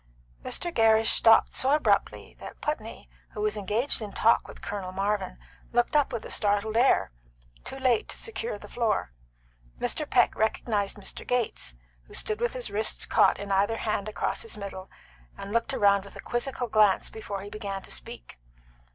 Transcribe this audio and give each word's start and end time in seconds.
Mr. 0.43 0.73
Gerrish 0.73 1.11
stopped 1.11 1.53
so 1.53 1.69
abruptly 1.69 2.35
that 2.39 2.59
Putney, 2.59 3.07
who 3.33 3.41
was 3.41 3.55
engaged 3.55 4.01
in 4.01 4.11
talk 4.11 4.47
with 4.47 4.59
Colonel 4.63 4.91
Marvin, 4.91 5.37
looked 5.71 5.95
up 5.95 6.11
with 6.11 6.25
a 6.25 6.31
startled 6.31 6.75
air, 6.75 7.11
too 7.63 7.75
late 7.77 8.09
to 8.09 8.17
secure 8.17 8.57
the 8.57 8.67
floor. 8.67 9.11
Mr. 9.79 10.09
Peck 10.09 10.33
recognised 10.35 10.97
Mr. 10.97 11.23
Gates, 11.27 11.75
who 12.05 12.15
stood 12.15 12.41
with 12.41 12.53
his 12.53 12.71
wrists 12.71 13.05
caught 13.05 13.37
in 13.37 13.51
either 13.51 13.77
hand 13.77 14.07
across 14.09 14.41
his 14.41 14.57
middle, 14.57 14.89
and 15.37 15.51
looked 15.53 15.71
round 15.71 16.03
with 16.03 16.15
a 16.15 16.19
quizzical 16.19 16.65
glance 16.65 17.11
before 17.11 17.41
he 17.41 17.49
began 17.51 17.83
to 17.83 17.91
speak. 17.91 18.39